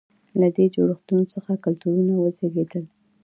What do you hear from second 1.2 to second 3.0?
څخه کلتورونه وزېږېدل.